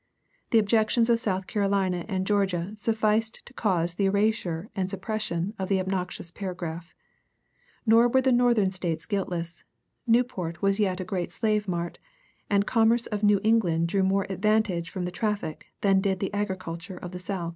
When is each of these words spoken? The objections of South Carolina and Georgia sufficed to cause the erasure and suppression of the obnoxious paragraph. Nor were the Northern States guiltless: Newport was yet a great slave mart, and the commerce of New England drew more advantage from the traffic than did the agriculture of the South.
The 0.49 0.57
objections 0.57 1.11
of 1.11 1.19
South 1.19 1.45
Carolina 1.45 2.05
and 2.07 2.25
Georgia 2.25 2.71
sufficed 2.73 3.45
to 3.45 3.53
cause 3.53 3.93
the 3.93 4.07
erasure 4.07 4.71
and 4.75 4.89
suppression 4.89 5.53
of 5.59 5.69
the 5.69 5.79
obnoxious 5.79 6.31
paragraph. 6.31 6.95
Nor 7.85 8.07
were 8.07 8.21
the 8.21 8.31
Northern 8.31 8.71
States 8.71 9.05
guiltless: 9.05 9.63
Newport 10.07 10.59
was 10.59 10.79
yet 10.79 10.99
a 10.99 11.03
great 11.05 11.31
slave 11.31 11.67
mart, 11.67 11.99
and 12.49 12.63
the 12.63 12.65
commerce 12.65 13.05
of 13.05 13.21
New 13.21 13.39
England 13.43 13.89
drew 13.89 14.01
more 14.01 14.25
advantage 14.27 14.89
from 14.89 15.05
the 15.05 15.11
traffic 15.11 15.67
than 15.81 16.01
did 16.01 16.19
the 16.19 16.33
agriculture 16.33 16.97
of 16.97 17.11
the 17.11 17.19
South. 17.19 17.49